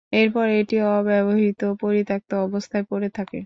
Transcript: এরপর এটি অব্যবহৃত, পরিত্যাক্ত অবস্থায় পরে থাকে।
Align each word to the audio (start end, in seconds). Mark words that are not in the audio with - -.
এরপর 0.13 0.45
এটি 0.59 0.75
অব্যবহৃত, 0.89 1.61
পরিত্যাক্ত 1.81 2.31
অবস্থায় 2.45 2.85
পরে 2.91 3.07
থাকে। 3.17 3.37